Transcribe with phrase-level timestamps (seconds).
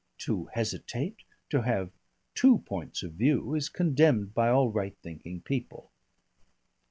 [0.25, 1.17] To hesitate,
[1.51, 1.91] to have
[2.33, 5.91] two points of view, is condemned by all right thinking people....